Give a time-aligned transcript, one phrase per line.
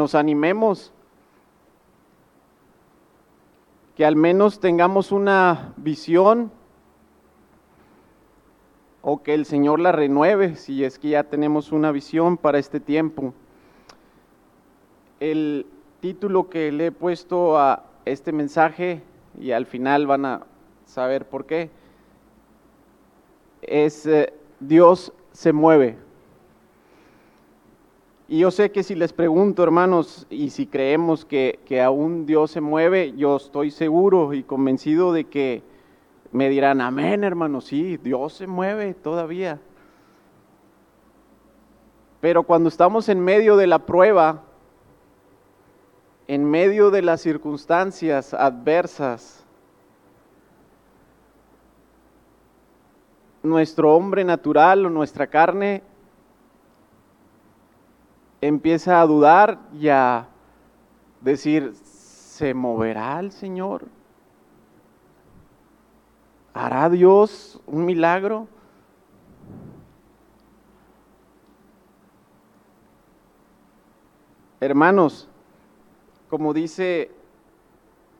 [0.00, 0.94] nos animemos,
[3.94, 6.50] que al menos tengamos una visión
[9.02, 12.80] o que el Señor la renueve si es que ya tenemos una visión para este
[12.80, 13.34] tiempo.
[15.20, 15.66] El
[16.00, 19.02] título que le he puesto a este mensaje
[19.38, 20.46] y al final van a
[20.86, 21.68] saber por qué
[23.60, 25.98] es eh, Dios se mueve.
[28.32, 32.52] Y yo sé que si les pregunto, hermanos, y si creemos que, que aún Dios
[32.52, 35.64] se mueve, yo estoy seguro y convencido de que
[36.30, 39.58] me dirán, amén, hermanos, sí, Dios se mueve todavía.
[42.20, 44.44] Pero cuando estamos en medio de la prueba,
[46.28, 49.44] en medio de las circunstancias adversas,
[53.42, 55.82] nuestro hombre natural o nuestra carne
[58.40, 60.28] empieza a dudar y a
[61.20, 63.86] decir, ¿se moverá el Señor?
[66.54, 68.48] ¿Hará Dios un milagro?
[74.60, 75.28] Hermanos,
[76.28, 77.10] como dice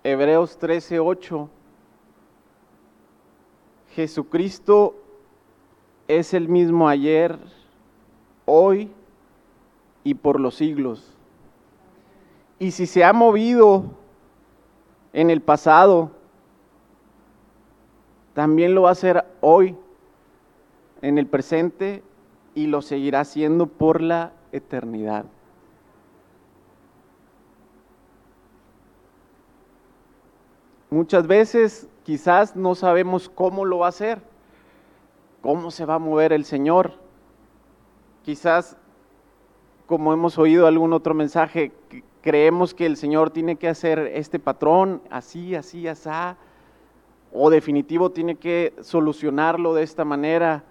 [0.02, 1.48] Hebreos 13:8,
[3.90, 4.94] Jesucristo
[6.08, 7.38] es el mismo ayer,
[8.46, 8.90] hoy
[10.04, 11.16] y por los siglos.
[12.58, 13.84] Y si se ha movido
[15.12, 16.10] en el pasado,
[18.34, 19.76] también lo va a hacer hoy,
[21.02, 22.02] en el presente,
[22.54, 25.24] y lo seguirá haciendo por la eternidad.
[30.90, 34.20] Muchas veces quizás no sabemos cómo lo va a hacer,
[35.40, 36.94] cómo se va a mover el Señor.
[38.24, 38.76] Quizás,
[39.90, 41.72] como hemos oído algún otro mensaje,
[42.20, 46.08] creemos que el Señor tiene que hacer este patrón, así, así, así,
[47.32, 50.62] o definitivo tiene que solucionarlo de esta manera,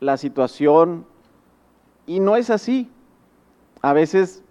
[0.00, 1.04] la situación.
[2.06, 2.90] Y no es así.
[3.82, 4.42] A veces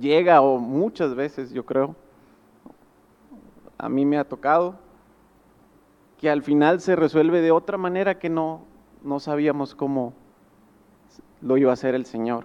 [0.00, 1.94] llega, o muchas veces yo creo,
[3.76, 4.76] a mí me ha tocado,
[6.16, 8.62] que al final se resuelve de otra manera que no,
[9.02, 10.14] no sabíamos cómo
[11.42, 12.44] lo iba a hacer el Señor.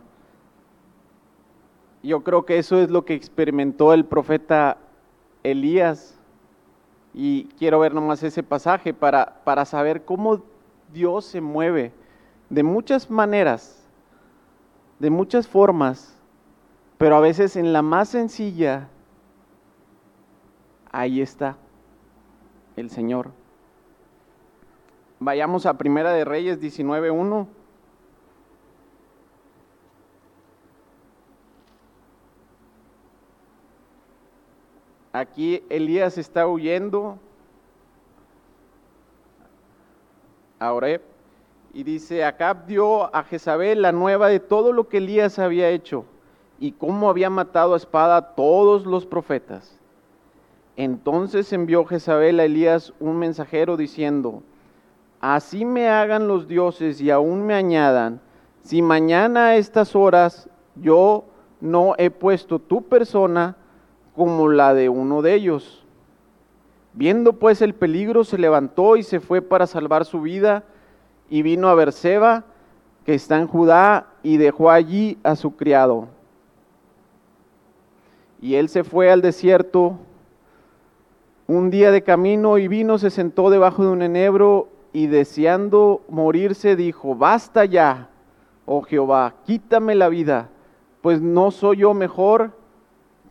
[2.03, 4.78] Yo creo que eso es lo que experimentó el profeta
[5.44, 6.19] Elías.
[7.13, 10.44] Y quiero ver nomás ese pasaje para, para saber cómo
[10.94, 11.94] Dios se mueve
[12.50, 13.88] de muchas maneras,
[15.00, 16.16] de muchas formas,
[16.97, 18.89] pero a veces en la más sencilla
[20.91, 21.57] ahí está
[22.75, 23.31] el Señor.
[25.19, 27.47] Vayamos a Primera de Reyes 19.1.
[35.16, 37.18] Aquí Elías está huyendo
[40.59, 41.02] a Oreb
[41.74, 46.04] y dice, Acab dio a Jezabel la nueva de todo lo que Elías había hecho
[46.59, 49.80] y cómo había matado a espada a todos los profetas.
[50.75, 54.44] Entonces envió Jezabel a Elías un mensajero diciendo,
[55.22, 58.20] así me hagan los dioses y aún me añadan,
[58.59, 61.24] si mañana a estas horas yo
[61.62, 63.56] no he puesto tu persona
[64.16, 65.86] como la de uno de ellos.
[66.94, 70.63] Viendo pues el peligro, se levantó y se fue para salvar su vida,
[71.30, 72.45] y vino a Berseba,
[73.06, 76.07] que está en Judá, y dejó allí a su criado.
[78.42, 79.98] Y él se fue al desierto
[81.48, 86.75] un día de camino y vino, se sentó debajo de un enebro y deseando morirse
[86.75, 88.10] dijo, basta ya,
[88.66, 90.50] oh Jehová, quítame la vida,
[91.01, 92.51] pues no soy yo mejor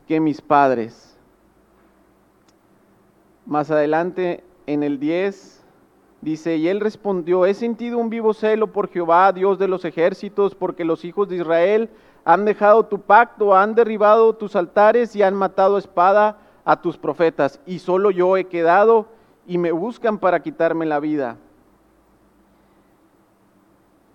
[0.06, 1.18] que mis padres.
[3.46, 5.62] Más adelante en el 10
[6.20, 10.54] dice, y él respondió, he sentido un vivo celo por Jehová, Dios de los ejércitos,
[10.54, 11.90] porque los hijos de Israel
[12.24, 16.96] han dejado tu pacto, han derribado tus altares y han matado a espada a tus
[16.96, 19.06] profetas, y solo yo he quedado
[19.46, 21.36] y me buscan para quitarme la vida.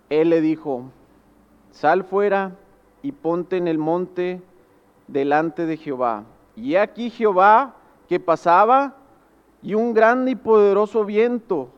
[0.08, 0.90] Él le dijo,
[1.70, 2.56] sal fuera
[3.02, 4.42] y ponte en el monte
[5.12, 6.24] delante de Jehová.
[6.56, 7.74] Y aquí Jehová
[8.08, 8.94] que pasaba
[9.62, 11.68] y un grande y poderoso viento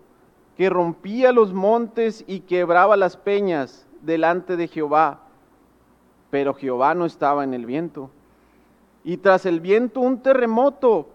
[0.56, 5.20] que rompía los montes y quebraba las peñas delante de Jehová.
[6.31, 8.11] Pero Jehová no estaba en el viento.
[9.05, 11.08] Y tras el viento un terremoto,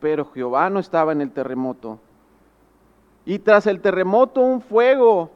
[0.00, 1.98] pero Jehová no estaba en el terremoto.
[3.24, 5.30] Y tras el terremoto un fuego,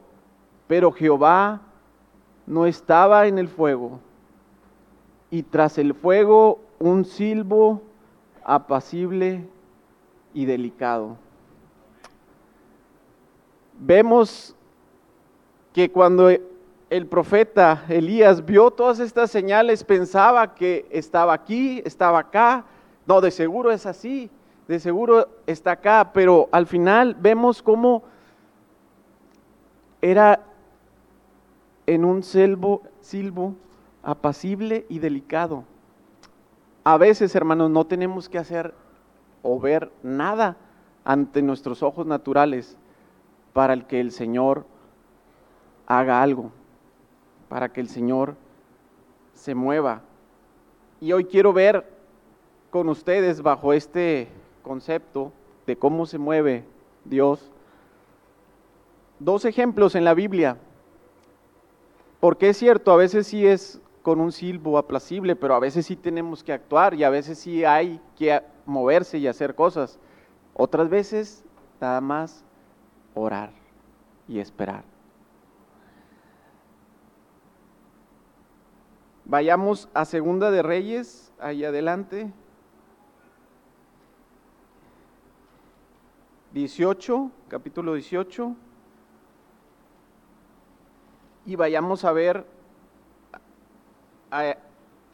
[0.67, 1.61] pero Jehová
[2.45, 3.99] no estaba en el fuego,
[5.31, 7.81] y tras el fuego un silbo
[8.43, 9.45] apacible
[10.33, 11.17] y delicado.
[13.79, 14.55] Vemos
[15.73, 16.29] que cuando
[16.89, 22.65] el profeta Elías vio todas estas señales, pensaba que estaba aquí, estaba acá,
[23.05, 24.29] no, de seguro es así,
[24.67, 28.03] de seguro está acá, pero al final vemos cómo
[30.01, 30.41] era
[31.85, 33.55] en un silbo, silbo
[34.03, 35.63] apacible y delicado.
[36.83, 38.73] A veces, hermanos, no tenemos que hacer
[39.43, 40.57] o ver nada
[41.03, 42.77] ante nuestros ojos naturales
[43.53, 44.65] para el que el Señor
[45.87, 46.51] haga algo,
[47.47, 48.35] para que el Señor
[49.33, 50.01] se mueva.
[51.01, 51.85] Y hoy quiero ver
[52.69, 54.27] con ustedes bajo este
[54.63, 55.31] concepto
[55.65, 56.65] de cómo se mueve
[57.05, 57.51] Dios
[59.19, 60.57] dos ejemplos en la Biblia.
[62.19, 65.95] Porque es cierto, a veces sí es con un silbo aplacible, pero a veces sí
[65.95, 69.99] tenemos que actuar y a veces sí hay que moverse y hacer cosas.
[70.53, 71.43] Otras veces
[71.79, 72.43] nada más
[73.13, 73.51] orar
[74.27, 74.83] y esperar.
[79.25, 82.31] Vayamos a Segunda de Reyes, ahí adelante.
[86.53, 88.55] 18, capítulo 18
[91.45, 92.45] y vayamos a ver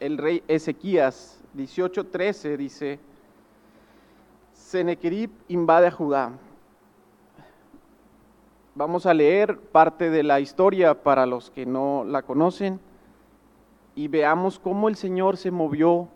[0.00, 2.98] el rey Ezequías 18:13 dice,
[4.52, 6.32] Senequerib invade a Judá.
[8.74, 12.78] Vamos a leer parte de la historia para los que no la conocen
[13.94, 16.08] y veamos cómo el Señor se movió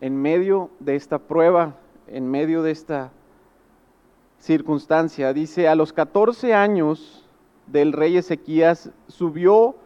[0.00, 1.76] en medio de esta prueba,
[2.06, 3.10] en medio de esta
[4.38, 5.32] circunstancia.
[5.32, 7.26] Dice, a los 14 años
[7.66, 9.76] del rey Ezequías, subió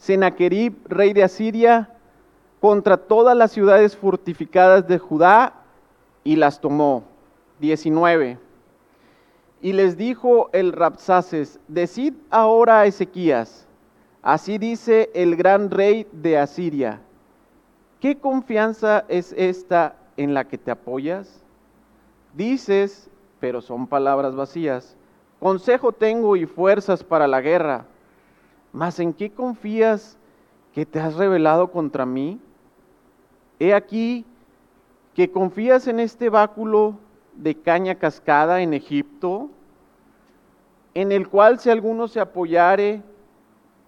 [0.00, 1.90] Senaquerib, rey de Asiria,
[2.60, 5.54] contra todas las ciudades fortificadas de Judá
[6.24, 7.04] y las tomó.
[7.60, 8.38] 19.
[9.62, 13.66] Y les dijo el Rapsaces, decid ahora a Ezequías,
[14.22, 17.00] así dice el gran rey de Asiria,
[18.00, 21.42] ¿qué confianza es esta en la que te apoyas?
[22.34, 24.96] Dices, pero son palabras vacías,
[25.40, 27.86] Consejo tengo y fuerzas para la guerra.
[28.72, 30.16] Mas ¿en qué confías
[30.72, 32.40] que te has revelado contra mí?
[33.58, 34.24] He aquí
[35.14, 36.94] que confías en este báculo
[37.34, 39.50] de caña cascada en Egipto,
[40.94, 43.02] en el cual si alguno se apoyare,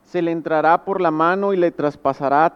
[0.04, 2.54] se le entrará por la mano y le traspasará.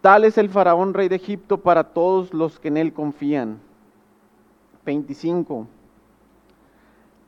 [0.00, 3.58] Tal es el faraón rey de Egipto para todos los que en él confían.
[4.84, 5.66] 25.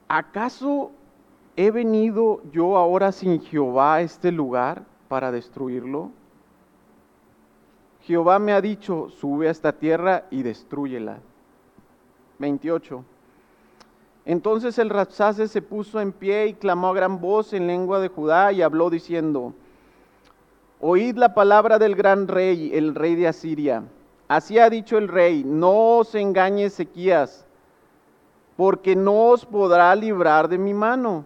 [0.08, 0.92] ¿acaso
[1.56, 6.10] he venido yo ahora sin Jehová a este lugar para destruirlo?
[8.02, 11.18] Jehová me ha dicho, sube a esta tierra y destruyela.
[12.38, 13.04] 28.
[14.26, 18.08] Entonces el Rapsase se puso en pie y clamó a gran voz en lengua de
[18.08, 19.54] Judá y habló diciendo,
[20.80, 23.84] Oíd la palabra del gran rey, el rey de Asiria.
[24.28, 27.46] Así ha dicho el rey, no os engañe Ezequías
[28.56, 31.24] porque no os podrá librar de mi mano.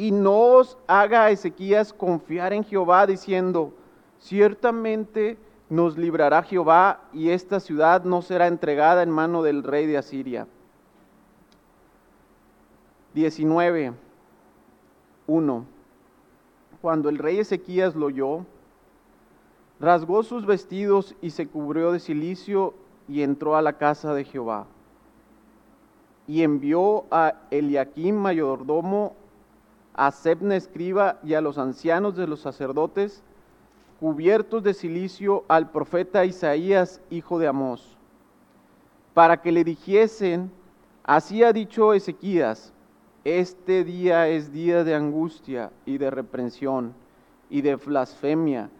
[0.00, 3.74] Y no os haga Ezequías confiar en Jehová diciendo,
[4.18, 5.36] ciertamente
[5.68, 10.46] nos librará Jehová y esta ciudad no será entregada en mano del rey de Asiria.
[13.12, 13.92] 19.
[15.26, 15.64] 1.
[16.80, 18.46] Cuando el rey Ezequías lo oyó,
[19.80, 22.72] rasgó sus vestidos y se cubrió de silicio
[23.06, 24.64] y entró a la casa de Jehová
[26.30, 29.16] y envió a Eliakim mayordomo,
[29.94, 33.22] a Sebna escriba y a los ancianos de los sacerdotes,
[33.98, 37.96] cubiertos de silicio, al profeta Isaías, hijo de Amós,
[39.12, 40.50] para que le dijesen,
[41.04, 42.72] así ha dicho Ezequías,
[43.24, 46.94] este día es día de angustia y de reprensión
[47.50, 48.70] y de blasfemia,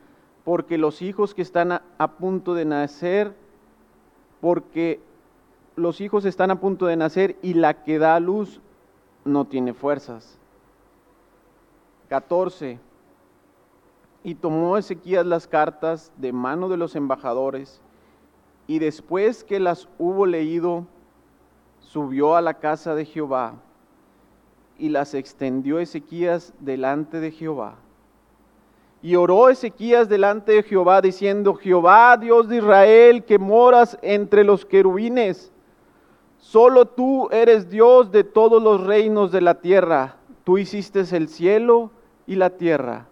[0.45, 3.35] porque los hijos que están a, a punto de nacer,
[4.41, 5.01] porque
[5.77, 8.63] los hijos están a punto de nacer y la que da luz
[9.27, 10.40] no tiene fuerzas.
[12.11, 12.81] 14.
[14.25, 17.81] Y tomó Ezequías las cartas de mano de los embajadores,
[18.67, 20.87] y después que las hubo leído,
[21.79, 23.55] subió a la casa de Jehová,
[24.77, 27.77] y las extendió Ezequías delante de Jehová.
[29.03, 34.67] Y oró Ezequías delante de Jehová, diciendo, Jehová, Dios de Israel, que moras entre los
[34.67, 35.53] querubines,
[36.39, 40.17] Solo tú eres Dios de todos los reinos de la tierra.
[40.43, 41.91] Tú hiciste el cielo
[42.31, 43.07] y la tierra.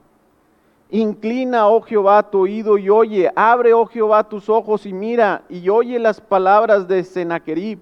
[0.90, 3.28] Inclina, oh Jehová, tu oído y oye.
[3.34, 7.80] Abre, oh Jehová, tus ojos y mira y oye las palabras de Sennacherib,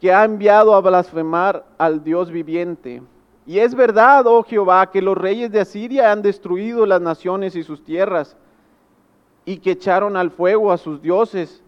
[0.00, 3.02] que ha enviado a blasfemar al Dios viviente.
[3.44, 7.62] Y es verdad, oh Jehová, que los reyes de Asiria han destruido las naciones y
[7.62, 8.38] sus tierras,
[9.44, 11.62] y que echaron al fuego a sus dioses,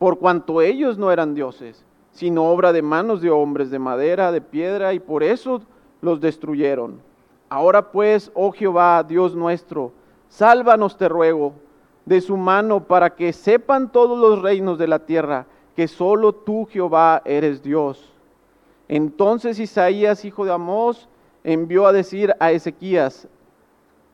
[0.00, 4.40] por cuanto ellos no eran dioses, sino obra de manos de hombres, de madera, de
[4.40, 5.62] piedra, y por eso
[6.00, 7.11] los destruyeron.
[7.52, 9.92] Ahora pues, oh Jehová, Dios nuestro,
[10.30, 11.52] sálvanos, te ruego,
[12.06, 15.44] de su mano, para que sepan todos los reinos de la tierra
[15.76, 18.10] que solo tú, Jehová, eres Dios.
[18.88, 21.10] Entonces Isaías, hijo de Amós,
[21.44, 23.28] envió a decir a Ezequías,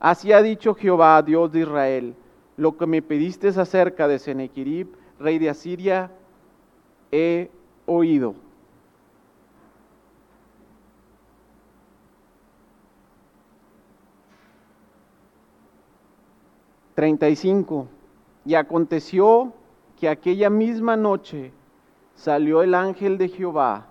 [0.01, 2.17] así ha dicho Jehová, Dios de Israel,
[2.57, 4.89] lo que me pediste acerca de Sennacherib,
[5.21, 6.11] rey de Asiria,
[7.13, 7.53] he
[7.87, 8.35] oído.
[16.99, 17.87] Treinta y cinco.
[18.45, 19.53] Y aconteció
[20.01, 21.53] que aquella misma noche
[22.17, 23.87] salió el ángel de Jehová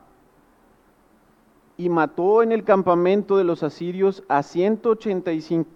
[1.77, 5.69] y mató en el campamento de los asirios a ciento ochenta y cinco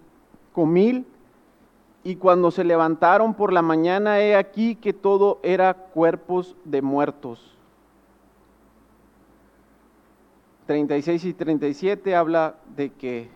[0.56, 1.06] mil
[2.04, 7.56] y cuando se levantaron por la mañana, he aquí que todo era cuerpos de muertos.
[10.66, 13.30] 36 y 37 habla de que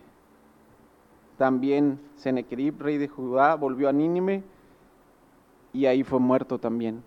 [1.37, 4.43] también Sennacherib, rey de Judá, volvió a Nínive
[5.73, 7.03] y ahí fue muerto también.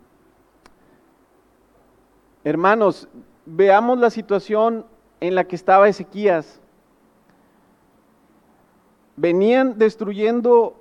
[2.44, 3.08] Hermanos,
[3.44, 4.86] veamos la situación
[5.20, 6.60] en la que estaba Ezequías.
[9.16, 10.80] Venían destruyendo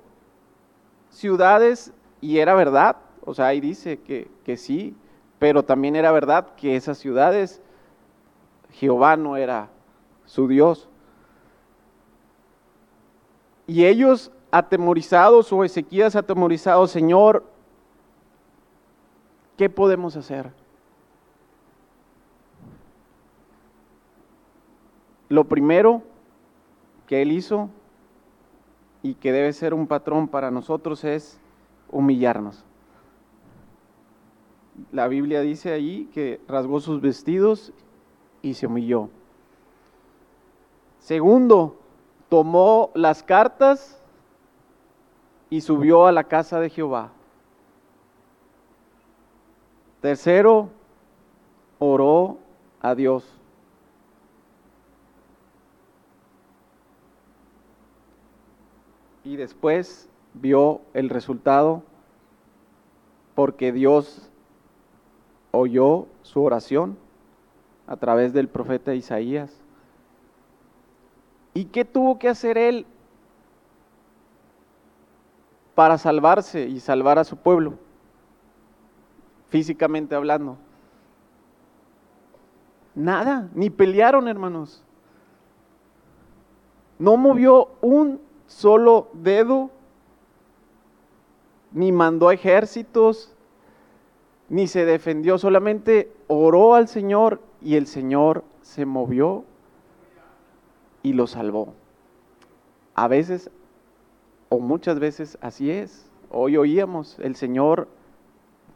[1.10, 4.96] ciudades y era verdad, o sea, ahí dice que, que sí,
[5.38, 7.60] pero también era verdad que esas ciudades,
[8.70, 9.70] Jehová no era
[10.26, 10.89] su Dios.
[13.70, 17.44] Y ellos atemorizados o Ezequías atemorizado, Señor,
[19.56, 20.50] ¿qué podemos hacer?
[25.28, 26.02] Lo primero
[27.06, 27.70] que él hizo
[29.04, 31.38] y que debe ser un patrón para nosotros es
[31.92, 32.64] humillarnos.
[34.90, 37.72] La Biblia dice ahí que rasgó sus vestidos
[38.42, 39.10] y se humilló.
[40.98, 41.79] Segundo,
[42.30, 44.00] tomó las cartas
[45.50, 47.10] y subió a la casa de Jehová.
[50.00, 50.70] Tercero,
[51.78, 52.38] oró
[52.80, 53.40] a Dios.
[59.30, 61.84] y después vio el resultado
[63.36, 64.28] porque Dios
[65.52, 66.98] oyó su oración
[67.86, 69.52] a través del profeta Isaías.
[71.60, 72.86] ¿Y qué tuvo que hacer él
[75.74, 77.74] para salvarse y salvar a su pueblo?
[79.50, 80.56] Físicamente hablando.
[82.94, 84.82] Nada, ni pelearon hermanos.
[86.98, 89.68] No movió un solo dedo,
[91.72, 93.36] ni mandó ejércitos,
[94.48, 99.44] ni se defendió, solamente oró al Señor y el Señor se movió
[101.02, 101.74] y lo salvó.
[102.94, 103.50] A veces,
[104.48, 106.10] o muchas veces así es.
[106.30, 107.88] Hoy oíamos, el Señor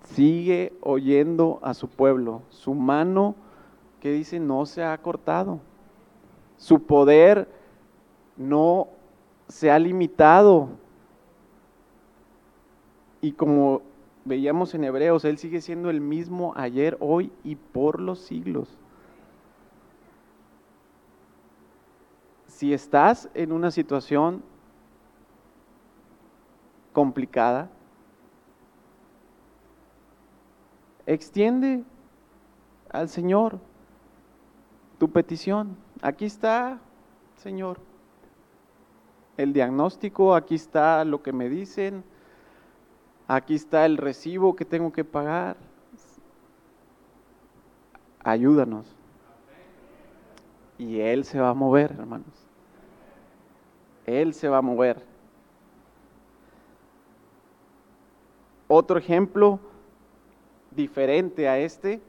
[0.05, 2.43] sigue oyendo a su pueblo.
[2.51, 3.35] Su mano,
[4.01, 5.61] que dice, no se ha cortado.
[6.57, 7.49] Su poder
[8.37, 8.89] no
[9.49, 10.69] se ha limitado.
[13.21, 13.83] Y como
[14.25, 18.79] veíamos en Hebreos, Él sigue siendo el mismo ayer, hoy y por los siglos.
[22.65, 24.43] Si estás en una situación
[26.95, 27.69] complicada,
[31.05, 31.85] extiende
[32.89, 33.59] al Señor
[34.97, 35.77] tu petición.
[36.01, 36.81] Aquí está,
[37.37, 37.77] Señor
[39.37, 42.03] el diagnóstico, aquí está lo que me dicen,
[43.29, 45.59] aquí está el recibo que tengo que pagar.
[48.21, 48.87] Ayúdanos.
[50.79, 52.44] Y Él se va a mover, hermanos.
[54.07, 55.03] Él se va a mover.
[58.69, 59.61] Otro ejemplo
[60.71, 62.01] diferente a este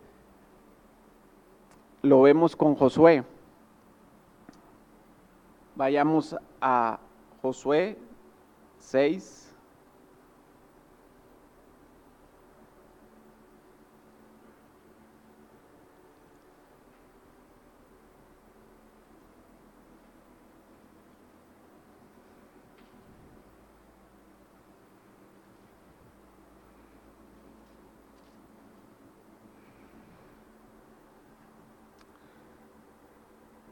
[2.02, 3.24] lo vemos con Josué.
[5.76, 7.00] Vayamos a
[7.42, 7.98] Josué
[8.80, 9.45] 6.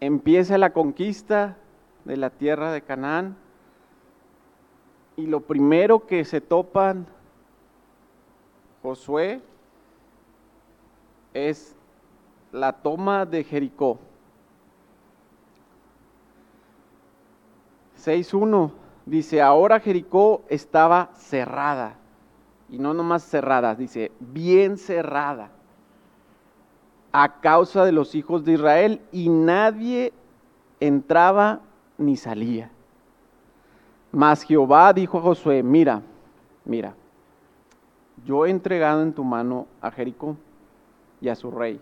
[0.05, 1.55] Empieza la conquista
[2.03, 3.37] de la tierra de Canaán
[5.15, 7.07] y lo primero que se topan
[8.81, 9.41] Josué
[11.33, 11.77] es
[12.51, 13.97] la toma de Jericó.
[17.97, 18.71] 6.1
[19.05, 21.95] dice, ahora Jericó estaba cerrada,
[22.67, 25.51] y no nomás cerrada, dice, bien cerrada,
[27.13, 30.11] a causa de los hijos de Israel, y nadie
[30.79, 31.61] entraba
[31.97, 32.71] ni salía.
[34.11, 36.01] Mas Jehová dijo a Josué, mira,
[36.65, 36.95] mira,
[38.25, 40.35] yo he entregado en tu mano a Jericó
[41.21, 41.79] y a su rey,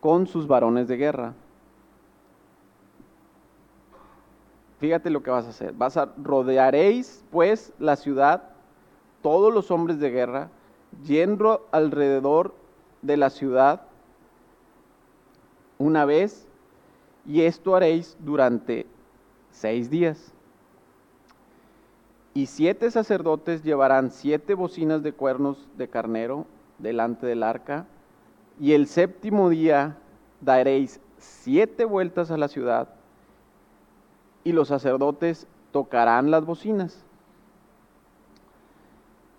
[0.00, 1.34] con sus varones de guerra.
[4.78, 5.72] Fíjate lo que vas a hacer.
[5.74, 8.42] Vas a rodearéis pues la ciudad,
[9.22, 10.48] todos los hombres de guerra,
[11.04, 12.54] yendo alrededor
[13.02, 13.82] de la ciudad
[15.82, 16.46] una vez,
[17.26, 18.86] y esto haréis durante
[19.50, 20.32] seis días.
[22.34, 26.46] Y siete sacerdotes llevarán siete bocinas de cuernos de carnero
[26.78, 27.86] delante del arca,
[28.60, 29.98] y el séptimo día
[30.40, 32.88] daréis siete vueltas a la ciudad,
[34.44, 37.04] y los sacerdotes tocarán las bocinas.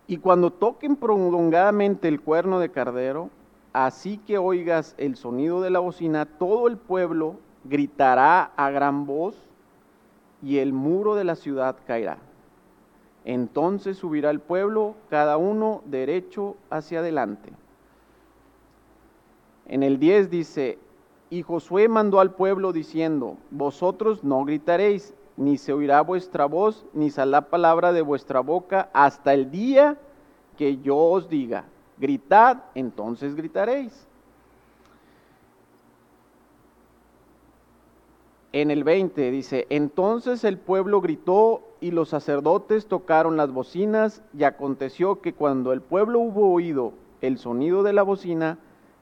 [0.08, 3.30] Y cuando toquen prolongadamente el cuerno de cardero,
[3.74, 9.36] así que oigas el sonido de la bocina, todo el pueblo gritará a gran voz
[10.42, 12.18] y el muro de la ciudad caerá.
[13.26, 17.52] Entonces subirá el pueblo, cada uno derecho hacia adelante.
[19.66, 20.78] En el 10 dice,
[21.30, 27.10] y Josué mandó al pueblo diciendo, vosotros no gritaréis, ni se oirá vuestra voz, ni
[27.10, 29.98] saldrá palabra de vuestra boca hasta el día
[30.58, 31.66] que yo os diga,
[32.04, 34.06] gritad, entonces gritaréis.
[38.52, 44.44] En el 20 dice, entonces el pueblo gritó y los sacerdotes tocaron las bocinas y
[44.44, 48.58] aconteció que cuando el pueblo hubo oído el sonido de la bocina,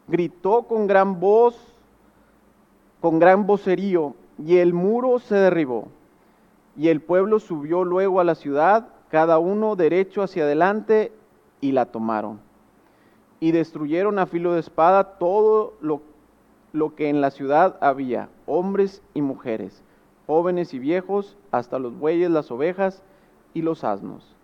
[0.07, 1.57] gritó con gran voz,
[3.01, 5.87] con gran vocerío, y el muro se derribó.
[6.77, 11.11] Y el pueblo subió luego a la ciudad, cada uno derecho hacia adelante,
[11.61, 12.50] y la tomaron.
[13.41, 16.01] Y destruyeron a filo de espada todo lo
[16.73, 19.83] lo que en la ciudad había, hombres y mujeres,
[20.27, 23.03] jóvenes y viejos, hasta los bueyes, las ovejas
[23.53, 24.35] y los asnos.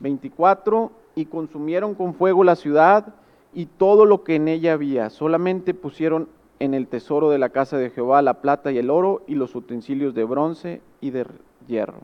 [0.00, 0.90] 24.
[1.14, 3.14] Y consumieron con fuego la ciudad
[3.52, 5.10] y todo lo que en ella había.
[5.10, 9.22] Solamente pusieron en el tesoro de la casa de Jehová la plata y el oro
[9.26, 11.26] y los utensilios de bronce y de
[11.68, 12.00] hierro.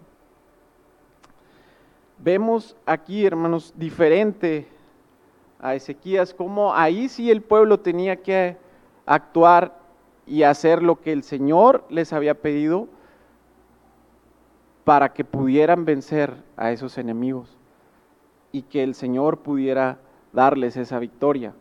[2.19, 4.69] Vemos aquí, hermanos, diferente
[5.61, 8.57] a Ezequías, como ahí sí el pueblo tenía que
[9.07, 9.79] actuar
[10.27, 12.89] y hacer lo que el Señor les había pedido
[14.85, 17.57] para que pudieran vencer a esos enemigos
[18.53, 19.99] y que el Señor pudiera
[20.33, 21.55] darles esa victoria.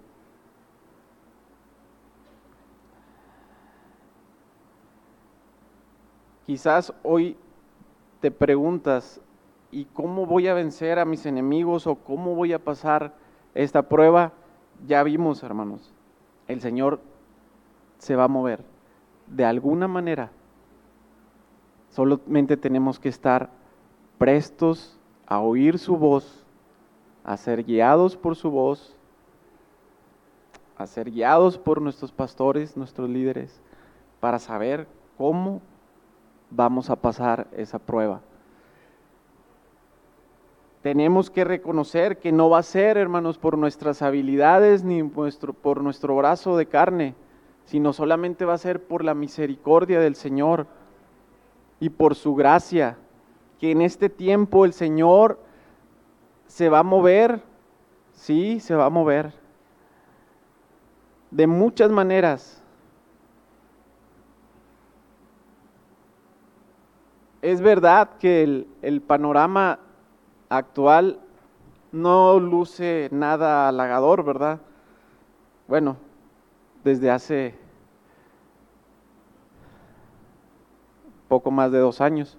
[6.45, 7.37] Quizás hoy
[8.21, 9.21] te preguntas,
[9.71, 13.13] ¿y cómo voy a vencer a mis enemigos o cómo voy a pasar
[13.63, 14.31] esta prueba?
[14.87, 15.93] Ya vimos, hermanos,
[16.47, 16.99] el Señor
[17.97, 18.63] se va a mover.
[19.27, 20.31] De alguna manera,
[21.89, 23.49] solamente tenemos que estar
[24.17, 26.45] prestos a oír su voz,
[27.23, 28.95] a ser guiados por su voz,
[30.77, 33.61] a ser guiados por nuestros pastores, nuestros líderes,
[34.21, 35.61] para saber cómo
[36.49, 38.21] vamos a pasar esa prueba.
[40.81, 46.15] Tenemos que reconocer que no va a ser, hermanos, por nuestras habilidades ni por nuestro
[46.15, 47.15] brazo de carne,
[47.65, 50.67] sino solamente va a ser por la misericordia del Señor
[51.79, 52.97] y por su gracia,
[53.59, 55.39] que en este tiempo el Señor
[56.47, 57.41] se va a mover,
[58.13, 59.33] sí, se va a mover,
[61.31, 62.63] de muchas maneras.
[67.41, 69.79] Es verdad que el, panorama
[70.49, 71.19] actual
[71.91, 74.59] no luce nada halagador, ¿verdad?
[75.67, 75.97] Bueno,
[76.83, 77.55] desde hace
[81.27, 82.37] poco más de dos años.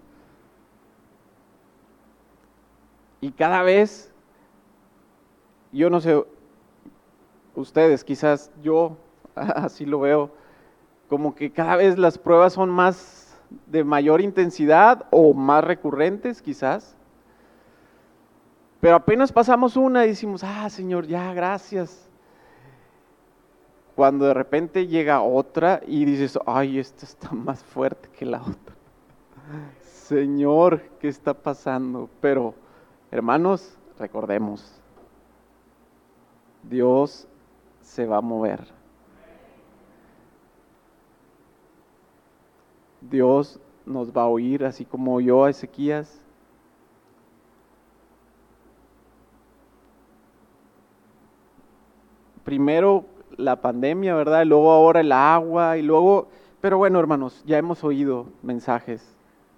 [3.21, 4.13] Y cada vez,
[5.73, 6.25] yo no sé,
[7.55, 8.97] ustedes, quizás yo
[9.35, 10.31] así lo veo,
[11.09, 16.97] como que cada vez las pruebas son más de mayor intensidad o más recurrentes, quizás.
[18.81, 22.11] Pero apenas pasamos una y decimos, ah, Señor, ya, gracias
[24.01, 28.75] cuando de repente llega otra y dices, ay, esta está más fuerte que la otra.
[29.83, 32.09] Señor, ¿qué está pasando?
[32.19, 32.55] Pero,
[33.11, 34.81] hermanos, recordemos,
[36.63, 37.29] Dios
[37.83, 38.67] se va a mover.
[43.03, 46.25] Dios nos va a oír, así como oyó a Ezequías.
[52.45, 53.05] Primero
[53.37, 54.43] la pandemia, ¿verdad?
[54.43, 56.29] Y luego ahora el agua y luego...
[56.61, 59.17] Pero bueno, hermanos, ya hemos oído mensajes.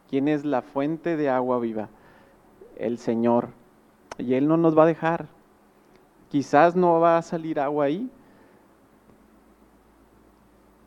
[0.08, 1.88] ¿Quién es la fuente de agua viva?
[2.76, 3.48] El Señor.
[4.18, 5.26] Y Él no nos va a dejar.
[6.28, 8.10] Quizás no va a salir agua ahí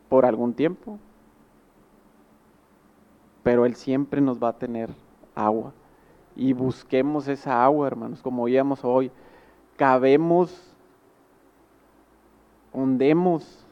[0.09, 0.97] por algún tiempo,
[3.43, 4.89] pero Él siempre nos va a tener
[5.35, 5.73] agua.
[6.35, 9.11] Y busquemos esa agua, hermanos, como oíamos hoy.
[9.77, 10.74] Cabemos,
[12.75, 13.65] hundemos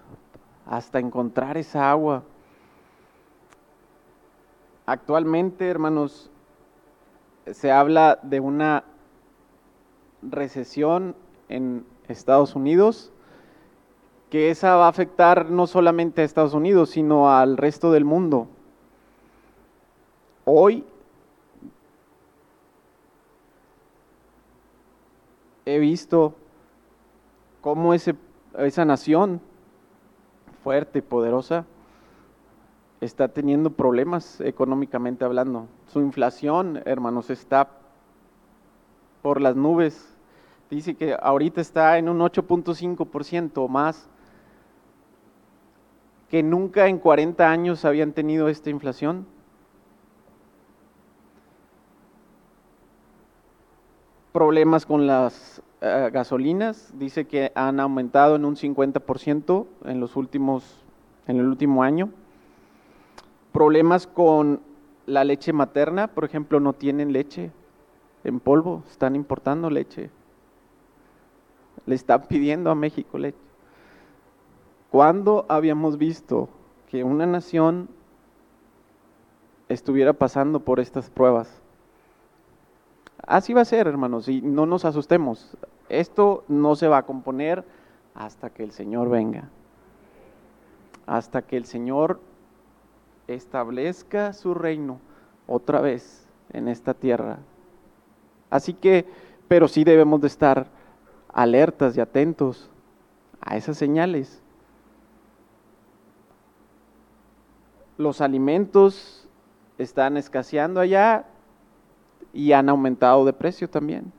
[0.65, 2.23] hasta encontrar esa agua.
[4.85, 6.31] Actualmente, hermanos,
[7.51, 8.85] se habla de una
[10.21, 11.15] recesión
[11.49, 13.11] en Estados Unidos,
[14.29, 18.47] que esa va a afectar no solamente a Estados Unidos, sino al resto del mundo.
[20.45, 20.85] Hoy
[25.65, 26.33] he visto
[27.61, 28.15] cómo ese,
[28.57, 29.41] esa nación
[30.63, 31.65] fuerte y poderosa
[33.01, 35.67] está teniendo problemas económicamente hablando.
[35.87, 37.69] Su inflación, hermanos, está
[39.21, 40.15] por las nubes.
[40.69, 44.09] Dice que ahorita está en un 8.5% o más,
[46.29, 49.27] que nunca en 40 años habían tenido esta inflación.
[54.31, 60.79] Problemas con las eh, gasolinas, dice que han aumentado en un 50% en los últimos
[61.27, 62.09] en el último año.
[63.51, 64.61] Problemas con
[65.05, 67.51] la leche materna, por ejemplo, no tienen leche
[68.23, 70.09] en polvo, están importando leche.
[71.85, 73.37] Le están pidiendo a México leche.
[74.89, 76.47] ¿Cuándo habíamos visto
[76.89, 77.89] que una nación
[79.67, 81.61] estuviera pasando por estas pruebas?
[83.25, 85.57] Así va a ser, hermanos, y no nos asustemos.
[85.89, 87.63] Esto no se va a componer
[88.15, 89.49] hasta que el Señor venga.
[91.05, 92.19] Hasta que el Señor
[93.27, 94.99] establezca su reino
[95.47, 97.39] otra vez en esta tierra.
[98.49, 99.05] Así que,
[99.47, 100.67] pero sí debemos de estar
[101.33, 102.69] alertas y atentos
[103.41, 104.41] a esas señales.
[107.97, 109.27] Los alimentos
[109.77, 111.25] están escaseando allá
[112.31, 114.11] y han aumentado de precio también.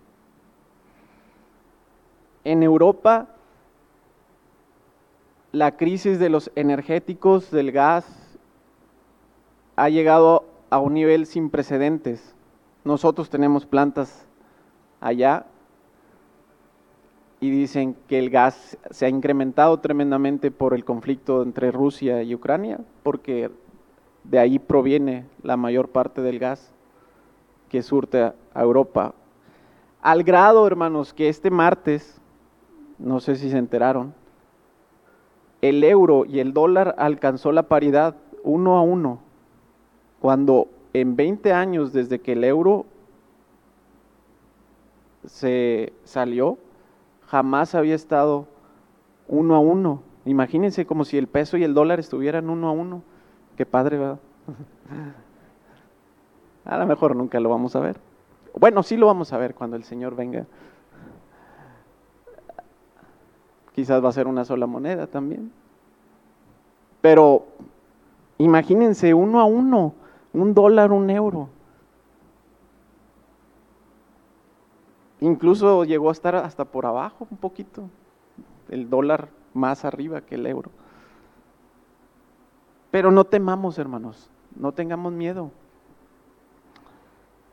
[2.45, 3.29] En Europa,
[5.53, 8.07] la crisis de los energéticos, del gas,
[9.77, 12.35] ha llegado a un nivel sin precedentes.
[12.85, 14.27] Nosotros tenemos plantas
[15.01, 15.47] allá
[17.41, 22.35] y dicen que el gas se ha incrementado tremendamente por el conflicto entre Rusia y
[22.35, 23.51] Ucrania, porque
[24.25, 26.73] de ahí proviene la mayor parte del gas
[27.69, 29.15] que surte a Europa.
[30.01, 32.21] Al grado, hermanos, que este martes,
[32.99, 34.15] no sé si se enteraron,
[35.63, 39.21] el euro y el dólar alcanzó la paridad uno a uno
[40.21, 42.87] cuando en 20 años desde que el euro
[45.27, 46.59] se salió,
[47.27, 48.47] jamás había estado
[49.29, 50.03] uno a uno.
[50.25, 53.03] Imagínense como si el peso y el dólar estuvieran uno a uno.
[53.57, 54.21] Qué padre, ¿verdad?
[56.65, 57.99] A lo mejor nunca lo vamos a ver.
[58.59, 60.47] Bueno, sí lo vamos a ver cuando el Señor venga.
[63.75, 65.51] Quizás va a ser una sola moneda también.
[67.01, 67.47] Pero
[68.39, 69.95] imagínense uno a uno
[70.35, 71.49] un dólar, un euro.
[75.21, 77.89] Incluso llegó a estar hasta por abajo un poquito,
[78.69, 80.71] el dólar más arriba que el euro.
[82.91, 85.51] Pero no temamos, hermanos, no tengamos miedo.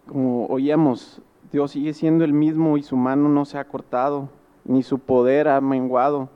[0.07, 4.27] Como oíamos, Dios sigue siendo el mismo y su mano no se ha cortado,
[4.71, 6.29] ni su poder ha menguado.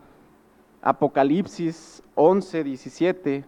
[0.81, 3.45] Apocalipsis 11, 17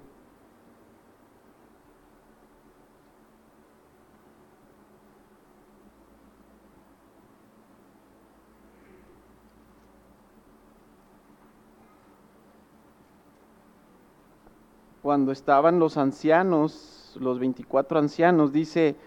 [15.08, 18.98] cuando estaban los ancianos, los 24 ancianos, dice,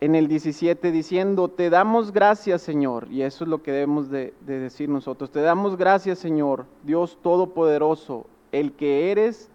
[0.00, 4.34] en el 17 diciendo, te damos gracias Señor, y eso es lo que debemos de,
[4.42, 9.50] de, decir nosotros, te damos gracias Señor, Dios Todopoderoso, el que eres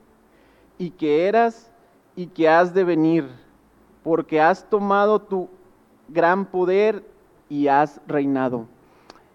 [0.78, 1.72] y que eras
[2.16, 3.28] y que has de venir,
[4.04, 5.50] porque has tomado tu
[6.10, 7.04] gran poder
[7.50, 8.68] y has reinado.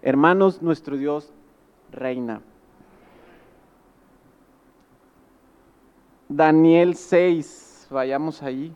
[0.01, 1.33] Hermanos, nuestro Dios
[1.91, 2.41] reina.
[6.27, 8.73] Daniel 6, vayamos ahí.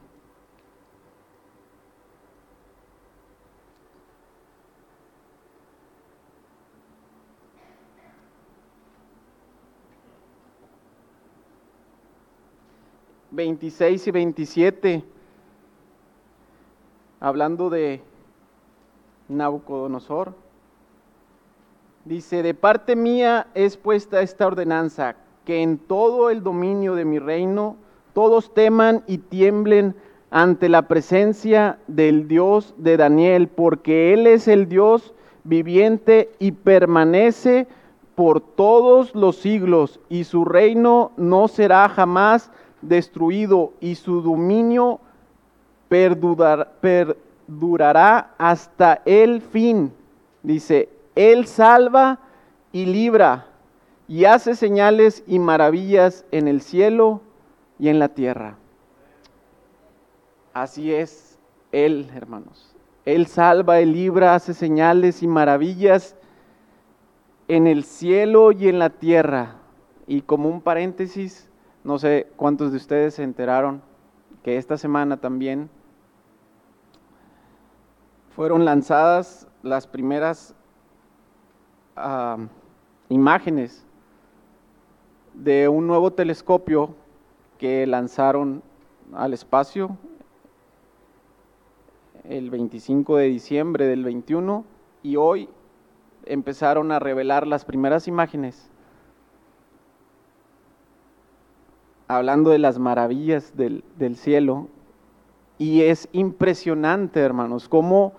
[13.36, 15.04] Veintiséis y veintisiete,
[17.20, 18.00] hablando de
[19.28, 20.36] Nabucodonosor.
[22.06, 25.16] Dice, de parte mía es puesta esta ordenanza,
[25.46, 27.76] que en todo el dominio de mi reino
[28.14, 29.96] todos teman y tiemblen
[30.30, 35.12] ante la presencia del Dios de Daniel, porque Él es el Dios
[35.44, 37.66] viviente y permanece
[38.14, 42.52] por todos los siglos, y su reino no será jamás
[42.88, 45.00] destruido, y su dominio
[46.82, 49.92] perdurará hasta el fin.
[50.42, 52.20] Dice, Él salva
[52.72, 53.48] y libra
[54.08, 57.22] y hace señales y maravillas en el cielo
[57.80, 58.58] y en la tierra.
[60.54, 61.40] Así es
[61.72, 62.76] Él, hermanos.
[63.06, 66.16] Él salva, Él libra, hace señales y maravillas
[67.48, 69.56] en el cielo y en la tierra.
[70.08, 71.50] Y como un paréntesis,
[71.84, 73.82] no sé cuántos de ustedes se enteraron
[74.42, 75.70] que esta semana también
[78.36, 80.56] fueron lanzadas las primeras
[81.98, 82.42] uh,
[83.10, 83.86] imágenes
[85.34, 86.96] de un nuevo telescopio
[87.58, 88.64] que lanzaron
[89.14, 89.98] al espacio
[92.24, 94.66] el 25 de diciembre del 21
[95.04, 95.50] y hoy
[96.26, 98.70] empezaron a revelar las primeras imágenes
[102.16, 103.84] hablando de las maravillas del,
[104.16, 104.68] cielo
[105.58, 108.14] y es impresionante hermanos cómo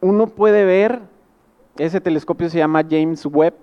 [0.00, 1.00] uno puede ver
[1.78, 3.54] ese telescopio se llama James Webb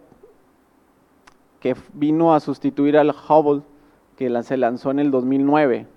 [1.59, 3.61] que vino a sustituir al Hubble
[4.17, 5.87] que se lanzó en el 2009.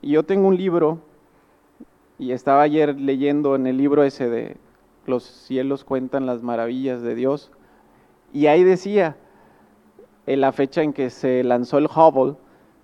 [0.00, 0.98] Y yo tengo un libro,
[2.18, 4.56] y estaba ayer leyendo en el libro ese de
[5.06, 7.50] Los cielos cuentan las maravillas de Dios,
[8.32, 9.16] y ahí decía,
[10.26, 12.36] en la fecha en que se lanzó el Hubble,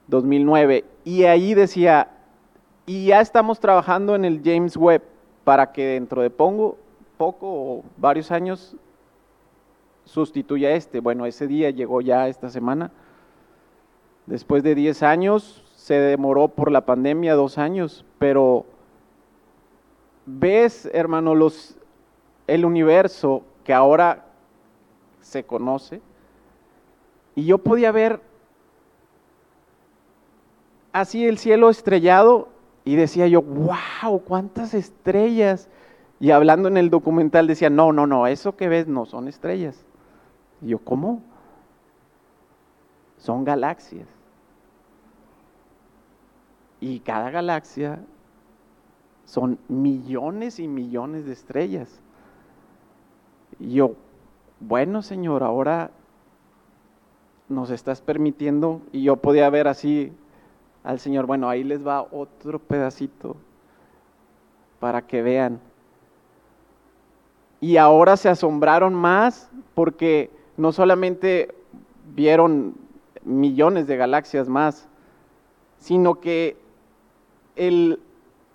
[0.09, 2.09] 2009, y ahí decía,
[2.87, 5.03] y ya estamos trabajando en el James Webb
[5.45, 6.79] para que dentro de pongo,
[7.17, 8.77] poco o varios años
[10.05, 11.01] sustituya este.
[11.01, 12.91] Bueno, ese día llegó ya esta semana.
[14.27, 18.67] Después de 10 años, se demoró por la pandemia dos años, pero
[20.27, 21.77] ves, hermano, los,
[22.47, 24.27] el universo que ahora
[25.21, 26.01] se conoce,
[27.39, 28.21] y yo podía ver
[30.93, 32.49] así el cielo estrellado
[32.85, 35.69] y decía yo, wow, cuántas estrellas.
[36.19, 39.87] Y hablando en el documental decía, no, no, no, eso que ves no son estrellas.
[40.63, 41.23] Y yo, ¿cómo?
[43.19, 44.09] Son galaxias.
[46.81, 48.01] Y cada galaxia
[49.27, 52.01] son millones y millones de estrellas.
[53.61, 53.93] Y yo,
[54.59, 55.93] bueno Señor, ahora
[57.49, 60.13] nos estás permitiendo, y yo podía ver así
[60.85, 63.37] al Señor, bueno, ahí les va otro pedacito
[64.81, 65.61] para que vean.
[67.61, 71.55] Y ahora se asombraron más porque no solamente
[72.15, 72.75] vieron
[73.25, 74.89] millones de galaxias más,
[75.79, 76.57] sino que
[77.57, 78.01] el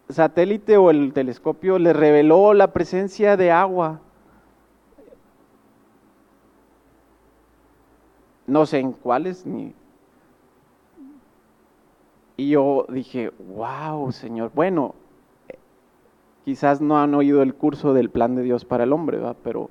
[0.10, 4.00] satélite o el telescopio le reveló la presencia de agua.
[8.48, 9.74] No sé en cuáles ni.
[12.38, 14.52] Y yo dije, wow, Señor.
[14.54, 14.96] Bueno,
[16.46, 19.38] quizás no han oído el curso del plan de Dios para el hombre, ¿verdad?
[19.44, 19.70] pero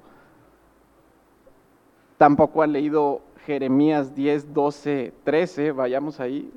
[2.23, 5.73] Tampoco han leído Jeremías 10, 12, 13.
[5.73, 6.49] Vayamos ahí.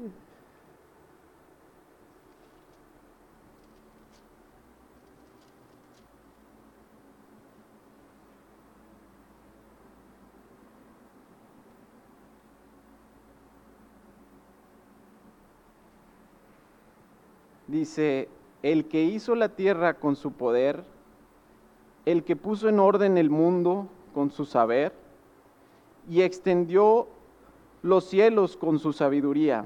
[17.76, 18.30] Dice,
[18.64, 20.86] el que hizo la tierra con su poder,
[22.06, 24.94] el que puso en orden el mundo con su saber,
[26.10, 27.10] y extendió
[27.82, 29.66] los cielos con su sabiduría.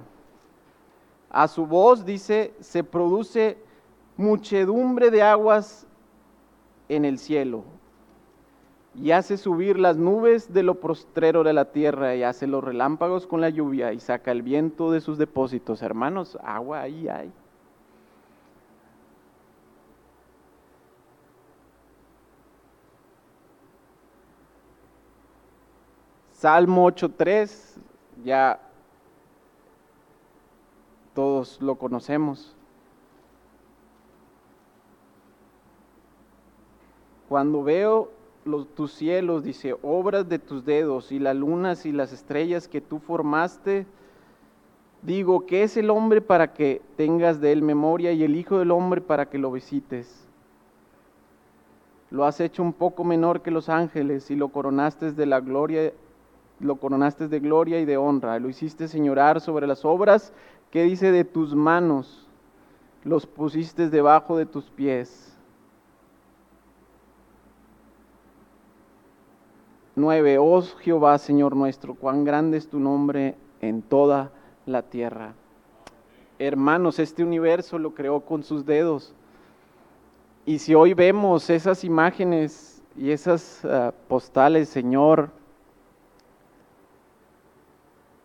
[1.30, 3.60] A su voz, dice, se produce
[4.18, 5.86] muchedumbre de aguas
[6.88, 7.64] en el cielo
[8.96, 13.28] y hace subir las nubes de lo prostrero de la tierra y hace los relámpagos
[13.28, 15.84] con la lluvia y saca el viento de sus depósitos.
[15.84, 17.32] Hermanos, agua ahí hay.
[26.40, 27.52] Salmo 8.3,
[28.24, 28.62] ya
[31.14, 32.56] todos lo conocemos.
[37.28, 38.10] Cuando veo
[38.74, 43.00] tus cielos, dice, obras de tus dedos y las lunas y las estrellas que tú
[43.00, 43.86] formaste,
[45.02, 48.72] digo, ¿qué es el hombre para que tengas de él memoria y el Hijo del
[48.72, 50.26] hombre para que lo visites?
[52.10, 55.92] Lo has hecho un poco menor que los ángeles y lo coronaste de la gloria,
[56.60, 58.40] lo coronaste de gloria y de honra.
[58.40, 60.34] Lo hiciste señorar sobre las obras
[60.72, 62.28] que dice de tus manos,
[63.04, 65.30] los pusiste debajo de tus pies
[70.00, 70.38] 9.
[70.40, 74.32] Oh Jehová, Señor nuestro, cuán grande es tu nombre en toda
[74.66, 75.34] la tierra.
[76.40, 79.14] Hermanos, este universo lo creó con sus dedos.
[80.46, 85.32] Y si hoy vemos esas imágenes y esas ah, postales, Señor,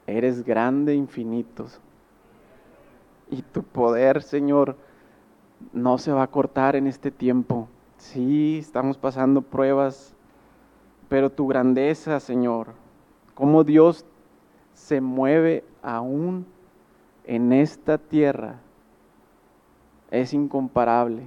[0.07, 1.67] eres grande, infinito.
[3.31, 4.77] Y tu poder, Señor,
[5.73, 7.69] no se va a cortar en este tiempo.
[7.97, 10.15] Sí, estamos pasando pruebas
[11.09, 12.69] pero tu grandeza, Señor,
[13.35, 14.05] cómo Dios
[14.73, 16.47] se mueve aún
[17.25, 18.57] en esta tierra,
[20.11, 21.27] es incomparable.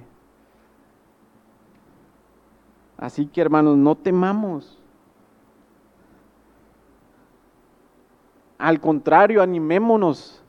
[2.96, 4.77] Así que hermanos, no temamos.
[8.58, 10.42] Al contrario, animémonos.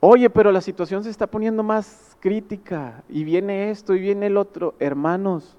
[0.00, 4.36] Oye, pero la situación se está poniendo más crítica y viene esto y viene el
[4.36, 4.74] otro.
[4.78, 5.56] Hermanos,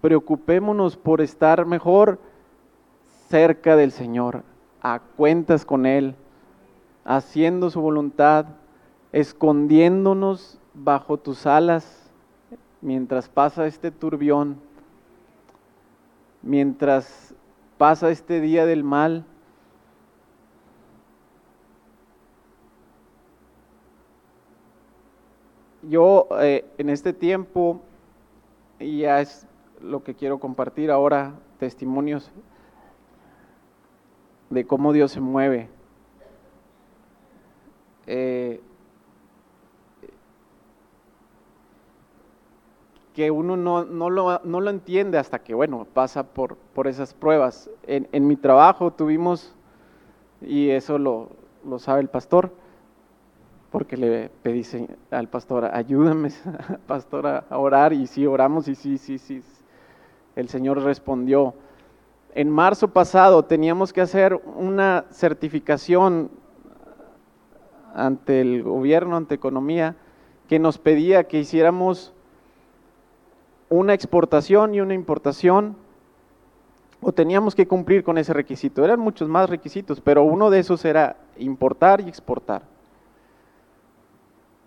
[0.00, 2.18] preocupémonos por estar mejor
[3.28, 4.42] cerca del Señor,
[4.82, 6.14] a cuentas con Él,
[7.04, 8.46] haciendo su voluntad,
[9.12, 12.10] escondiéndonos bajo tus alas
[12.82, 14.60] mientras pasa este turbión,
[16.44, 17.34] mientras
[17.78, 19.24] pasa este día del mal.
[25.82, 27.80] Yo eh, en este tiempo,
[28.78, 29.46] y ya es
[29.80, 32.30] lo que quiero compartir ahora, testimonios
[34.50, 35.68] de cómo Dios se mueve.
[38.06, 38.60] Eh,
[43.14, 47.14] que uno no, no, lo, no, lo, entiende hasta que, bueno, pasa por, por esas
[47.14, 47.70] pruebas.
[47.86, 49.54] En, en, mi trabajo tuvimos,
[50.42, 51.28] y eso lo,
[51.64, 52.52] lo sabe el pastor,
[53.70, 54.64] porque le pedí
[55.12, 56.30] al pastor, ayúdame,
[56.88, 59.42] pastor, a orar, y sí, oramos, y sí, sí, sí,
[60.34, 61.54] el Señor respondió.
[62.34, 66.30] En marzo pasado teníamos que hacer una certificación
[67.94, 69.94] ante el gobierno, ante economía,
[70.48, 72.12] que nos pedía que hiciéramos
[73.68, 75.76] una exportación y una importación,
[77.00, 78.84] o teníamos que cumplir con ese requisito.
[78.84, 82.62] Eran muchos más requisitos, pero uno de esos era importar y exportar.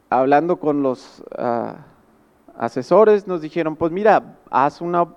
[0.09, 1.77] Hablando con los ah,
[2.57, 5.07] asesores, nos dijeron, pues mira, haz una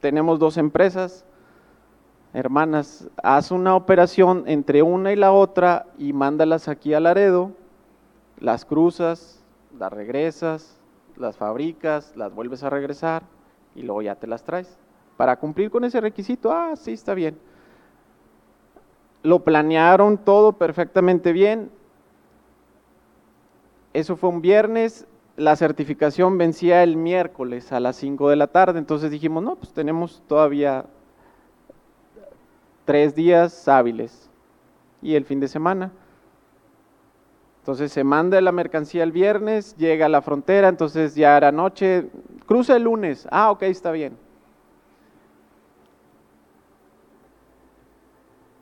[0.00, 1.24] tenemos dos empresas,
[2.32, 7.50] hermanas, haz una operación entre una y la otra y mándalas aquí a Laredo,
[8.38, 9.42] las cruzas,
[9.78, 10.78] las regresas,
[11.18, 13.22] las fabricas, las vuelves a regresar
[13.74, 14.78] y luego ya te las traes.
[15.16, 17.38] Para cumplir con ese requisito, ah, sí, está bien.
[19.22, 21.70] Lo planearon todo perfectamente bien.
[23.92, 25.06] Eso fue un viernes,
[25.36, 29.72] la certificación vencía el miércoles a las 5 de la tarde, entonces dijimos, no, pues
[29.72, 30.86] tenemos todavía
[32.84, 34.30] tres días hábiles
[35.02, 35.92] y el fin de semana.
[37.66, 42.08] Entonces se manda la mercancía el viernes, llega a la frontera, entonces ya era noche,
[42.46, 44.16] cruza el lunes, ah, ok, está bien.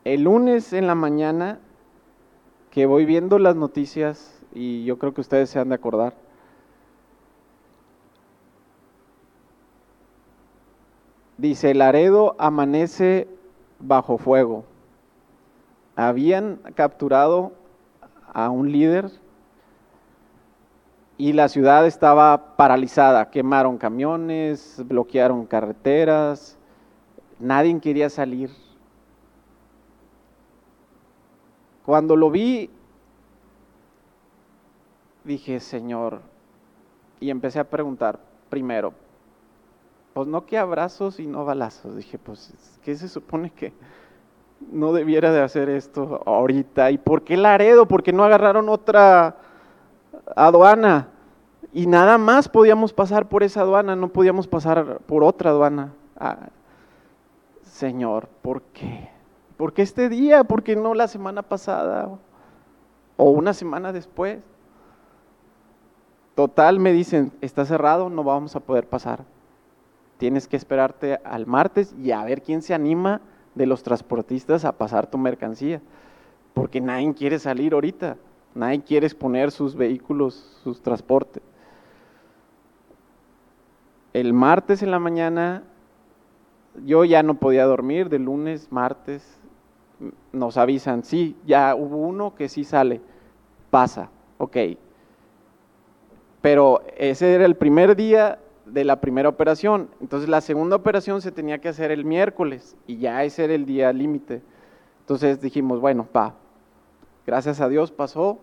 [0.05, 1.59] El lunes en la mañana,
[2.71, 6.15] que voy viendo las noticias, y yo creo que ustedes se han de acordar,
[11.37, 13.29] Dice, Laredo amanece
[13.81, 14.65] bajo fuego.
[15.95, 17.53] Habían capturado
[18.35, 19.11] a un líder
[21.17, 23.31] y la ciudad estaba paralizada.
[23.31, 26.59] Quemaron camiones, bloquearon carreteras,
[27.39, 28.51] nadie quería salir.
[31.87, 32.71] Cuando lo vi,
[35.23, 36.21] dije, Señor,
[37.21, 38.19] y empecé a preguntar
[38.51, 38.95] primero,
[40.15, 41.97] pues no que abrazos y no balazos.
[41.97, 43.73] Dije, pues, ¿qué se supone que
[44.61, 46.91] no debiera de hacer esto ahorita?
[46.91, 47.87] ¿Y por qué Laredo?
[47.87, 49.37] ¿Por qué no agarraron otra
[50.37, 51.09] aduana?
[51.73, 55.93] Y nada más podíamos pasar por esa aduana, no podíamos pasar por otra aduana.
[56.17, 56.49] Ah,
[57.63, 59.11] Señor, ¿por qué?
[59.57, 60.45] ¿Por qué este día?
[60.45, 62.09] ¿Por qué no la semana pasada?
[63.17, 64.39] ¿O una semana después?
[66.35, 69.25] Total, me dicen, está cerrado, no vamos a poder pasar.
[70.19, 73.21] Tienes que esperarte al martes y a ver quién se anima
[73.55, 75.81] de los transportistas a pasar tu mercancía.
[76.53, 78.17] Porque nadie quiere salir ahorita,
[78.55, 81.43] nadie quiere exponer sus vehículos, sus transportes.
[84.13, 85.65] El martes en la mañana
[86.85, 89.41] yo ya no podía dormir, de lunes, martes,
[90.33, 93.01] nos avisan, sí, ya hubo uno que sí sale,
[93.71, 94.57] pasa, ok,
[96.41, 99.89] pero ese era el primer día de la primera operación.
[100.01, 103.67] Entonces la segunda operación se tenía que hacer el miércoles y ya ese era el
[103.67, 104.43] día límite.
[105.01, 106.35] Entonces dijimos, bueno, pa,
[107.27, 108.39] gracias a Dios pasó.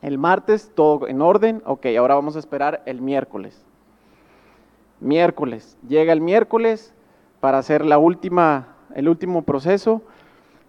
[0.00, 3.64] El martes todo en orden, ok, ahora vamos a esperar el miércoles.
[5.00, 6.94] Miércoles, llega el miércoles
[7.40, 10.02] para hacer la última, el último proceso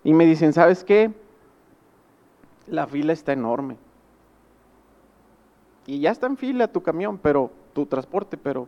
[0.03, 1.11] y me dicen, ¿sabes qué?
[2.67, 3.77] La fila está enorme
[5.89, 8.67] y ya está en fila tu camión, pero tu transporte, pero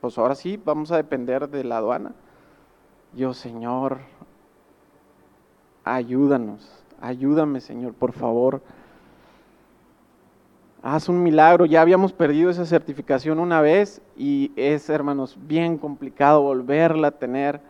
[0.00, 2.12] pues ahora sí vamos a depender de la aduana.
[3.14, 3.98] Yo, Señor,
[5.84, 8.62] ayúdanos, ayúdame, Señor, por favor.
[10.82, 16.42] Haz un milagro, ya habíamos perdido esa certificación una vez y es, hermanos, bien complicado
[16.42, 17.60] volverla a tener,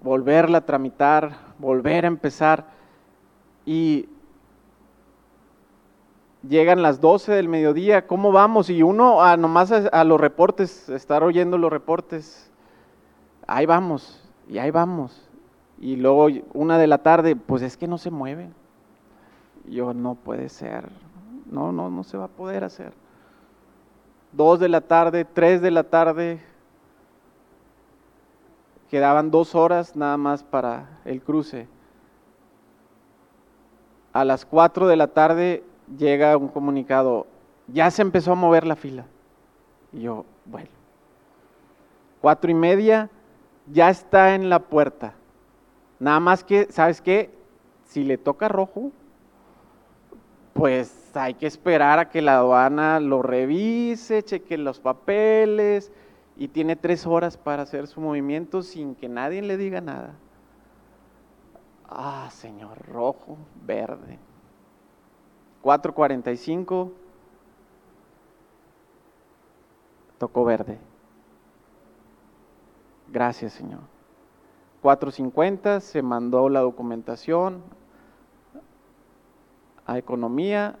[0.00, 2.66] volverla a tramitar, volver a empezar.
[3.64, 4.08] Y
[6.46, 8.70] llegan las 12 del mediodía, ¿cómo vamos?
[8.70, 12.50] Y uno a, nomás a, los reportes, estar oyendo los reportes,
[13.46, 15.28] ahí vamos, y ahí vamos.
[15.80, 18.50] Y luego una de la tarde, pues es que no se mueve.
[19.66, 20.88] Yo no puede ser,
[21.50, 22.92] no, no, no se va a poder hacer.
[24.32, 26.40] Dos de la tarde, tres de la tarde,
[28.90, 31.68] quedaban dos horas nada más para el cruce.
[34.12, 35.62] A las cuatro de la tarde
[35.96, 37.26] llega un comunicado,
[37.66, 39.06] ya se empezó a mover la fila.
[39.92, 40.68] Y yo, bueno,
[42.20, 43.10] cuatro y media,
[43.66, 45.14] ya está en la puerta.
[45.98, 47.30] Nada más que, ¿sabes qué?
[47.84, 48.92] Si le toca rojo,
[50.52, 55.90] pues hay que esperar a que la aduana lo revise, cheque los papeles
[56.36, 60.14] y tiene tres horas para hacer su movimiento sin que nadie le diga nada.
[61.88, 64.18] Ah, señor, rojo, verde.
[65.62, 66.90] 4.45
[70.18, 70.78] tocó verde.
[73.10, 73.80] Gracias, Señor.
[74.82, 77.62] 4.50 se mandó la documentación
[79.86, 80.78] a economía.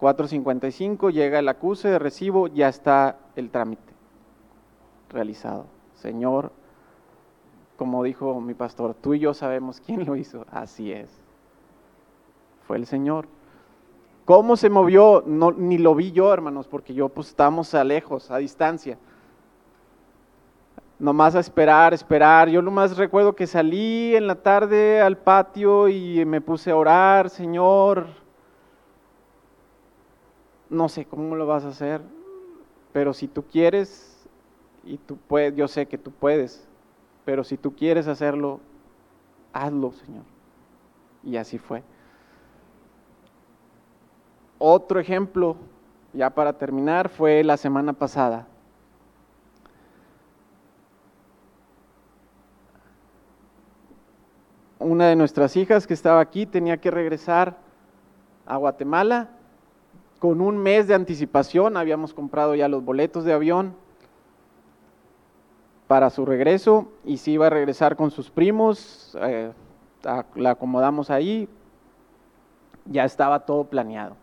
[0.00, 3.92] 4.55 llega el acuse de recibo, ya está el trámite
[5.10, 5.66] realizado.
[5.94, 6.52] Señor,
[7.76, 10.46] como dijo mi pastor, tú y yo sabemos quién lo hizo.
[10.50, 11.10] Así es.
[12.66, 13.28] Fue el Señor.
[14.26, 15.22] ¿Cómo se movió?
[15.24, 18.98] No, ni lo vi yo, hermanos, porque yo pues estamos a lejos, a distancia.
[20.98, 22.48] Nomás a esperar, esperar.
[22.48, 27.30] Yo nomás recuerdo que salí en la tarde al patio y me puse a orar,
[27.30, 28.08] Señor.
[30.68, 32.00] No sé cómo lo vas a hacer,
[32.92, 34.28] pero si tú quieres
[34.82, 36.66] y tú puedes, yo sé que tú puedes,
[37.24, 38.58] pero si tú quieres hacerlo,
[39.52, 40.24] hazlo, Señor.
[41.22, 41.84] Y así fue.
[44.58, 45.56] Otro ejemplo,
[46.12, 48.46] ya para terminar, fue la semana pasada.
[54.78, 57.56] Una de nuestras hijas que estaba aquí tenía que regresar
[58.46, 59.30] a Guatemala
[60.18, 61.76] con un mes de anticipación.
[61.76, 63.74] Habíamos comprado ya los boletos de avión
[65.86, 69.52] para su regreso y si iba a regresar con sus primos, eh,
[70.34, 71.48] la acomodamos ahí,
[72.86, 74.16] ya estaba todo planeado.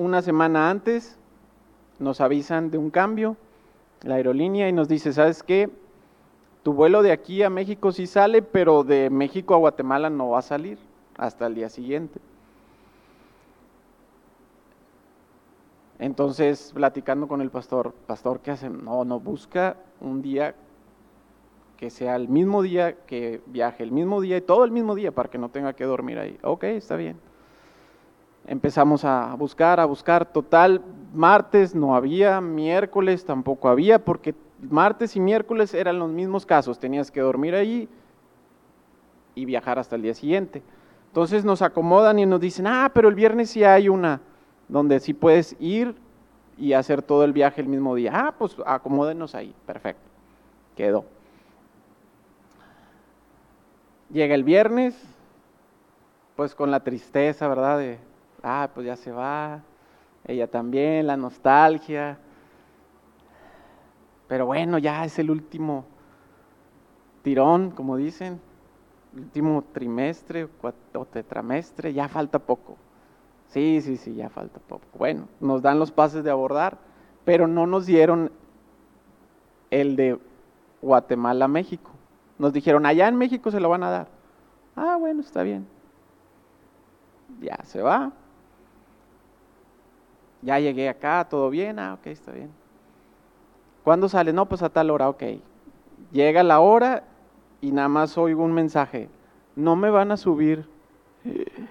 [0.00, 1.16] Una semana antes
[1.98, 3.36] nos avisan de un cambio,
[4.02, 5.68] la aerolínea, y nos dice, ¿sabes qué?
[6.62, 10.38] Tu vuelo de aquí a México sí sale, pero de México a Guatemala no va
[10.38, 10.78] a salir
[11.16, 12.18] hasta el día siguiente.
[15.98, 18.82] Entonces, platicando con el pastor, pastor, ¿qué hacen?
[18.82, 20.54] No, no, busca un día
[21.76, 25.12] que sea el mismo día, que viaje el mismo día y todo el mismo día
[25.12, 26.38] para que no tenga que dormir ahí.
[26.42, 27.18] Ok, está bien.
[28.46, 30.24] Empezamos a buscar, a buscar.
[30.26, 30.82] Total,
[31.12, 36.78] martes no había, miércoles tampoco había, porque martes y miércoles eran los mismos casos.
[36.78, 37.88] Tenías que dormir ahí
[39.34, 40.62] y viajar hasta el día siguiente.
[41.08, 44.20] Entonces nos acomodan y nos dicen, ah, pero el viernes sí hay una
[44.68, 45.96] donde sí puedes ir
[46.56, 48.12] y hacer todo el viaje el mismo día.
[48.14, 50.02] Ah, pues acomódenos ahí, perfecto.
[50.76, 51.04] Quedó.
[54.12, 55.00] Llega el viernes,
[56.36, 57.98] pues con la tristeza, ¿verdad?
[58.42, 59.62] Ah, pues ya se va,
[60.26, 62.18] ella también, la nostalgia.
[64.28, 65.84] Pero bueno, ya es el último
[67.22, 68.40] tirón, como dicen,
[69.14, 70.48] último trimestre
[70.94, 72.76] o tetramestre, ya falta poco.
[73.48, 74.84] Sí, sí, sí, ya falta poco.
[74.96, 76.78] Bueno, nos dan los pases de abordar,
[77.24, 78.30] pero no nos dieron
[79.70, 80.18] el de
[80.80, 81.90] Guatemala México.
[82.38, 84.08] Nos dijeron, allá en México se lo van a dar.
[84.76, 85.66] Ah, bueno, está bien.
[87.40, 88.12] Ya se va.
[90.42, 92.50] Ya llegué acá, todo bien, ah, ok, está bien.
[93.84, 94.32] ¿Cuándo sale?
[94.32, 95.22] No, pues a tal hora, ok.
[96.12, 97.04] Llega la hora
[97.60, 99.08] y nada más oigo un mensaje.
[99.56, 100.66] No me van a subir.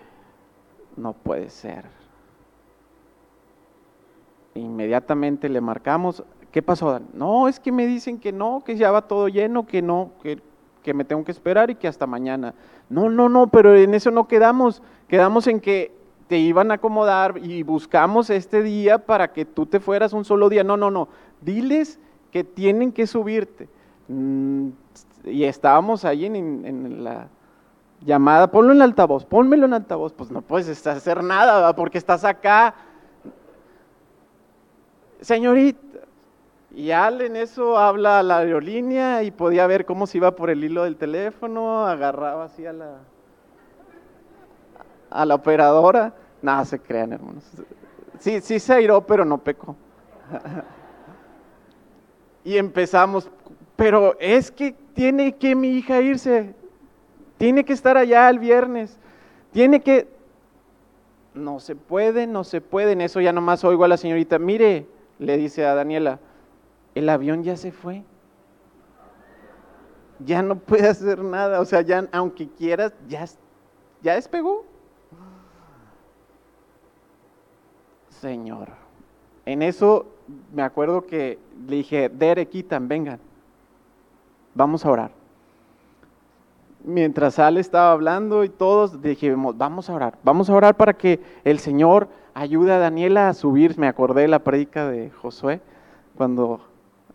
[0.98, 1.86] No puede ser.
[4.54, 6.26] Inmediatamente le marcamos.
[6.52, 7.00] ¿Qué pasó?
[7.14, 10.42] No, es que me dicen que no, que ya va todo lleno, que no, que,
[10.84, 12.54] que me tengo que esperar y que hasta mañana.
[12.90, 14.82] No, no, no, pero en eso no quedamos.
[15.08, 15.96] Quedamos en que
[16.30, 20.48] te iban a acomodar y buscamos este día para que tú te fueras un solo
[20.48, 20.64] día.
[20.64, 21.10] No, no, no.
[21.42, 22.00] Diles
[22.32, 23.68] que tienen que subirte.
[24.08, 24.70] Mm,
[25.26, 27.30] y estábamos ahí en, la
[28.02, 30.14] llamada, ponlo en altavoz, pónmelo en altavoz.
[30.14, 32.76] Pues no puedes hacer nada, porque estás acá.
[35.20, 35.80] Señorita,
[36.76, 40.52] y Al en eso habla a la aerolínea y podía ver cómo se iba por
[40.52, 43.00] el hilo del teléfono, agarraba así a la,
[45.10, 46.14] a la operadora.
[46.42, 47.44] Nada, se crean, hermanos.
[48.20, 49.76] Sí, sí se airó, pero no pecó.
[52.44, 53.30] y empezamos,
[53.76, 56.54] pero es que tiene que mi hija irse,
[57.38, 58.98] tiene que estar allá el viernes,
[59.52, 60.08] tiene que...
[61.34, 62.94] No se puede, no se puede.
[62.94, 64.88] En eso ya nomás oigo a la señorita, mire,
[65.20, 66.20] le dice a Daniela,
[66.96, 68.04] el avión ya se fue.
[70.26, 73.26] Ya no puede hacer nada, o sea, ya aunque quieras, ya,
[74.02, 74.66] ya despegó.
[78.20, 78.70] Señor.
[79.46, 80.06] En eso
[80.54, 83.20] me acuerdo que le dije, Dere, quitan, vengan,
[84.54, 85.12] vamos a orar.
[86.84, 91.20] Mientras Ale estaba hablando y todos dijimos, vamos a orar, vamos a orar para que
[91.44, 93.78] el Señor ayude a Daniela a subir.
[93.78, 95.62] Me acordé de la predica de Josué,
[96.16, 96.62] cuando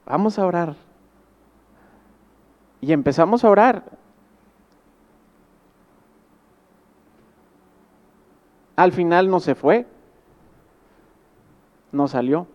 [0.05, 0.75] vamos a orar.
[2.81, 3.85] Y empezamos a orar.
[8.77, 9.87] Al final no se fue,
[11.95, 12.47] no salió.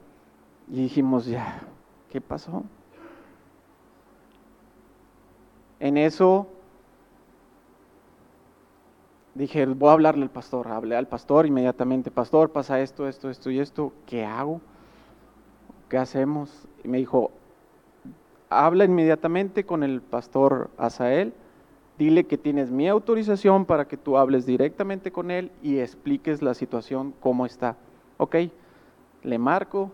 [0.70, 1.62] Y dijimos, ya,
[2.10, 2.64] ¿qué pasó?
[5.80, 6.48] En eso
[9.34, 10.68] dije, voy a hablarle al pastor.
[10.68, 14.62] Hablé al pastor inmediatamente, pastor, pasa esto, esto, esto y esto, ¿qué hago?
[15.88, 16.68] ¿Qué hacemos?
[16.84, 17.32] Y me dijo,
[18.50, 21.34] habla inmediatamente con el pastor Asael,
[21.98, 26.54] dile que tienes mi autorización para que tú hables directamente con él y expliques la
[26.54, 27.78] situación, cómo está.
[28.18, 28.36] Ok,
[29.24, 29.92] le marco.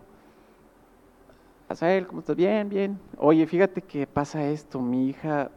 [1.68, 2.36] Asael, ¿cómo estás?
[2.36, 3.00] Bien, bien.
[3.18, 5.50] Oye, fíjate que pasa esto, mi hija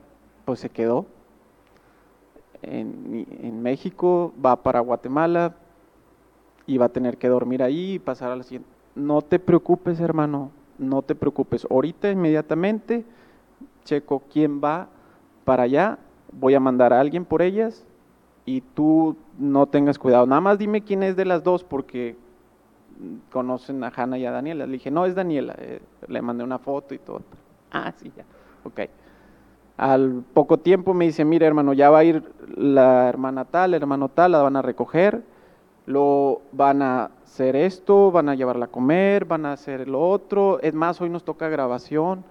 [0.45, 1.07] pues se quedó
[2.63, 5.55] en, en México, va para Guatemala
[6.67, 8.69] y va a tener que dormir ahí y pasar a la siguiente.
[8.95, 11.67] No te preocupes, hermano, no te preocupes.
[11.71, 13.05] Ahorita inmediatamente
[13.85, 14.89] checo quién va
[15.45, 15.99] para allá,
[16.33, 17.87] voy a mandar a alguien por ellas
[18.45, 20.27] y tú no tengas cuidado.
[20.27, 22.17] Nada más dime quién es de las dos porque
[23.31, 24.67] conocen a Hanna y a Daniela.
[24.67, 25.55] Le dije, no, es Daniela.
[25.59, 27.23] Eh, le mandé una foto y todo.
[27.71, 28.25] Ah, sí, ya.
[28.65, 28.81] Ok.
[29.77, 32.25] Al poco tiempo me dice, mire hermano, ya va a ir
[32.57, 35.23] la hermana tal, hermano tal, la van a recoger,
[35.87, 40.61] lo van a hacer esto, van a llevarla a comer, van a hacer lo otro.
[40.61, 42.25] Es más, hoy nos toca grabación.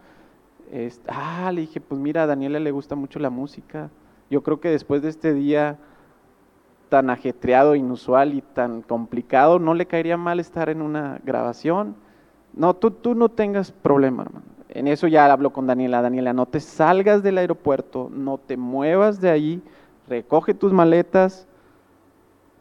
[1.08, 3.90] ah, le dije, pues mira, a Daniela le gusta mucho la música.
[4.30, 5.78] Yo creo que después de este día
[6.90, 11.96] tan ajetreado, inusual y tan complicado, no le caería mal estar en una grabación.
[12.54, 14.46] No, tú, tú no tengas problema, hermano.
[14.70, 16.02] En eso ya hablo con Daniela.
[16.02, 19.62] Daniela, no te salgas del aeropuerto, no te muevas de ahí,
[20.08, 21.48] recoge tus maletas,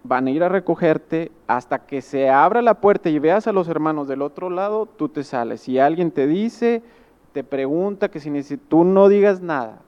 [0.04, 3.68] van a ir a recogerte hasta que se abra la puerta y veas a los
[3.68, 5.62] hermanos del otro lado, tú te sales.
[5.62, 6.82] Si alguien te dice,
[7.32, 9.80] te pregunta que si tú no digas nada,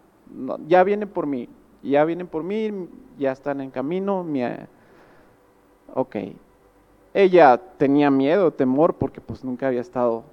[0.67, 1.49] ya vienen por mí,
[1.83, 4.25] ya vienen por mí, ya están en camino.
[4.25, 4.43] Mi,
[5.95, 6.17] ok.
[7.15, 10.25] Ella tenía miedo, temor, porque pues nunca había estado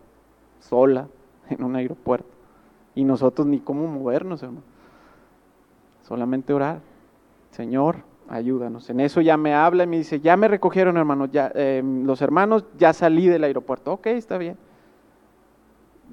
[0.60, 1.08] sola
[1.50, 2.30] en un aeropuerto.
[2.93, 4.64] Y nosotros ni cómo movernos, hermano.
[6.04, 6.80] Solamente orar.
[7.52, 7.98] Señor,
[8.30, 8.89] ayúdanos.
[8.89, 12.22] En eso ya me habla y me dice, ya me recogieron, hermano, ya, eh, los
[12.22, 13.93] hermanos, ya salí del aeropuerto.
[13.93, 14.58] Ok, está bien.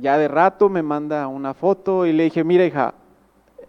[0.01, 2.95] Ya de rato me manda una foto y le dije, mira hija,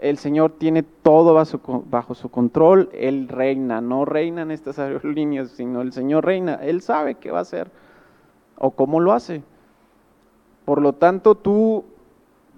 [0.04, 5.94] el Señor tiene todo bajo su, control, Él reina, no reinan estas aerolíneas, sino el
[5.94, 7.72] Señor reina, Él sabe qué va a hacer
[8.58, 9.44] o cómo lo hace.
[10.66, 11.86] Por lo tanto, tú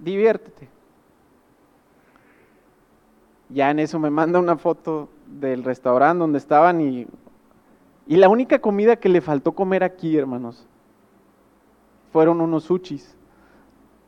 [0.01, 0.69] diviértete.
[3.49, 7.05] Ya en eso me manda una foto del restaurante donde estaban y,
[8.07, 10.65] y la única comida que le faltó comer aquí, hermanos,
[12.11, 13.14] fueron unos sushis.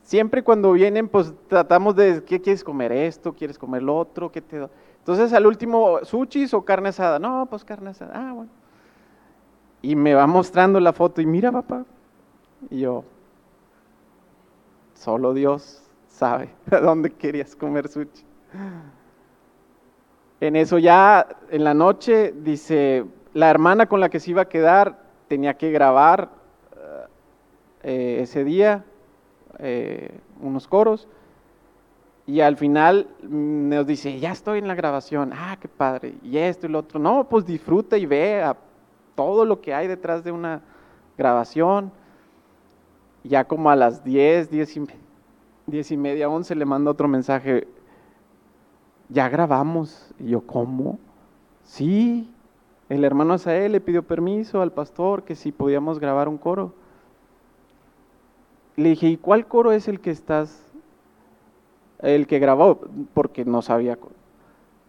[0.07, 3.33] Siempre cuando vienen, pues tratamos de, ¿qué quieres comer esto?
[3.33, 4.31] ¿Quieres comer lo otro?
[4.31, 4.65] ¿Qué te
[4.99, 7.19] Entonces al último, sushis o carne asada.
[7.19, 8.13] No, pues carne asada.
[8.15, 8.49] Ah, bueno.
[9.81, 11.83] Y me va mostrando la foto y mira, papá.
[12.69, 13.03] Y yo,
[14.93, 18.23] solo Dios sabe a dónde querías comer sushi.
[20.39, 23.03] En eso ya en la noche dice,
[23.33, 26.29] la hermana con la que se iba a quedar tenía que grabar
[27.83, 28.85] eh, ese día
[29.59, 31.07] eh, unos coros
[32.27, 36.67] y al final nos dice, ya estoy en la grabación, ah, qué padre, y esto
[36.67, 38.57] y lo otro, no, pues disfruta y ve a
[39.15, 40.61] todo lo que hay detrás de una
[41.17, 41.91] grabación.
[43.23, 44.87] Ya como a las 10, 10 y,
[45.65, 47.67] 10 y media, 11 le manda otro mensaje,
[49.09, 50.13] ya grabamos.
[50.19, 50.99] Y yo, ¿cómo?
[51.63, 52.29] Sí,
[52.89, 56.73] el hermano Asael le pidió permiso al pastor que si podíamos grabar un coro.
[58.77, 60.61] Le dije, ¿y cuál coro es el que estás,
[61.99, 62.79] el que grabó?
[63.13, 63.97] Porque no sabía.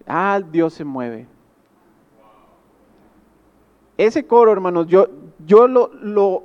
[0.07, 1.27] Ah, Dios se mueve.
[3.97, 5.09] Ese coro, hermanos, yo,
[5.45, 6.45] yo lo, lo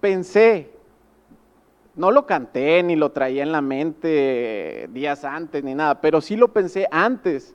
[0.00, 0.70] pensé,
[1.96, 6.36] no lo canté ni lo traía en la mente días antes ni nada, pero sí
[6.36, 7.54] lo pensé antes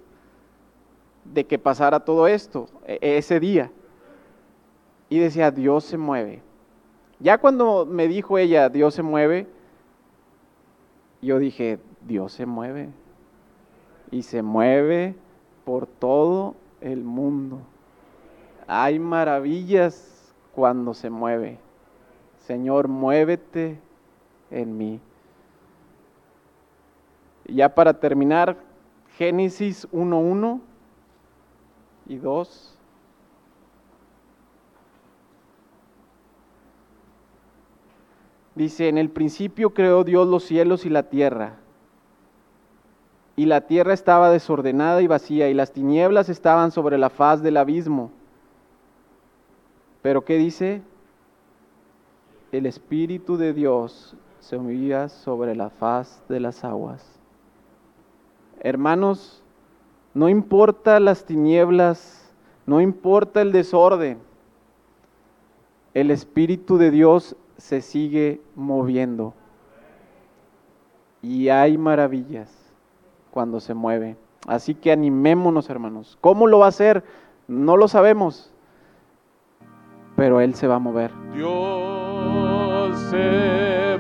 [1.24, 3.72] de que pasara todo esto, e, ese día.
[5.08, 6.44] Y decía, Dios se mueve.
[7.20, 9.48] Ya cuando me dijo ella, Dios se mueve,
[11.22, 12.90] yo dije, Dios se mueve.
[14.12, 15.16] Y se mueve
[15.64, 17.62] por todo el mundo.
[18.68, 21.58] Hay maravillas cuando se mueve.
[22.40, 23.80] Señor, muévete
[24.52, 25.00] en mí.
[27.48, 28.58] Ya para terminar,
[29.18, 30.62] Génesis 1.1
[32.08, 32.75] y 2.
[38.56, 41.58] Dice, en el principio creó Dios los cielos y la tierra.
[43.36, 47.58] Y la tierra estaba desordenada y vacía, y las tinieblas estaban sobre la faz del
[47.58, 48.12] abismo.
[50.02, 50.82] Pero ¿qué dice?
[52.54, 57.20] El Espíritu de Dios se movía sobre la faz de las aguas.
[58.62, 59.44] Hermanos,
[60.14, 62.32] no importa las tinieblas,
[62.66, 64.20] no importa el desorden,
[65.94, 69.34] el Espíritu de Dios se sigue moviendo.
[71.22, 72.52] Y hay maravillas
[73.32, 74.16] cuando se mueve.
[74.48, 76.18] Así que animémonos, hermanos.
[76.22, 77.04] ¿Cómo lo va a hacer?
[77.48, 78.54] No lo sabemos,
[80.16, 81.12] pero Él se va a mover.
[81.34, 84.00] Dios se